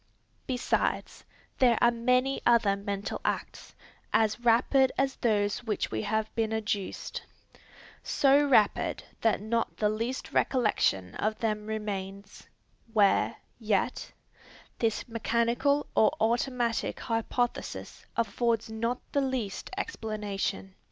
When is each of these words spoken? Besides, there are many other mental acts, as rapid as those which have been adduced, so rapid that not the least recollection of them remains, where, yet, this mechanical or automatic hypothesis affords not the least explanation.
Besides, 0.47 1.25
there 1.59 1.77
are 1.79 1.91
many 1.91 2.41
other 2.43 2.75
mental 2.75 3.21
acts, 3.23 3.75
as 4.11 4.39
rapid 4.39 4.91
as 4.97 5.15
those 5.17 5.63
which 5.63 5.85
have 5.93 6.33
been 6.33 6.51
adduced, 6.51 7.21
so 8.01 8.43
rapid 8.47 9.03
that 9.21 9.41
not 9.41 9.77
the 9.77 9.89
least 9.89 10.31
recollection 10.31 11.13
of 11.17 11.37
them 11.37 11.67
remains, 11.67 12.47
where, 12.91 13.35
yet, 13.59 14.11
this 14.79 15.07
mechanical 15.07 15.85
or 15.93 16.11
automatic 16.19 17.01
hypothesis 17.01 18.03
affords 18.15 18.71
not 18.71 18.99
the 19.11 19.21
least 19.21 19.69
explanation. 19.77 20.73